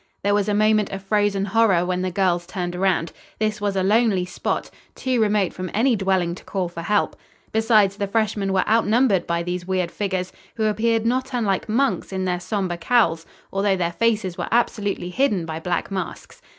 There 0.23 0.33
was 0.33 0.49
a 0.49 0.55
moment 0.55 0.89
of 0.89 1.03
frozen 1.03 1.45
horror 1.45 1.85
when 1.85 2.01
the 2.01 2.09
girls 2.09 2.47
turned 2.47 2.75
around. 2.75 3.11
This 3.37 3.61
was 3.61 3.75
a 3.75 3.83
lonely 3.83 4.25
spot, 4.25 4.71
too 4.95 5.21
remote 5.21 5.53
from 5.53 5.69
any 5.75 5.95
dwelling 5.95 6.33
to 6.33 6.43
call 6.43 6.69
for 6.69 6.81
help. 6.81 7.15
Besides, 7.51 7.97
the 7.97 8.07
freshmen 8.07 8.51
were 8.51 8.67
outnumbered 8.67 9.27
by 9.27 9.43
these 9.43 9.67
weird 9.67 9.91
figures, 9.91 10.33
who 10.55 10.65
appeared 10.65 11.05
not 11.05 11.33
unlike 11.35 11.69
monks 11.69 12.11
in 12.11 12.25
their 12.25 12.39
somber 12.39 12.77
cowls, 12.77 13.27
although 13.53 13.77
their 13.77 13.91
faces 13.93 14.39
were 14.39 14.49
absolutely 14.51 15.11
hidden 15.11 15.45
by 15.45 15.59
black 15.59 15.91
masks. 15.91 16.41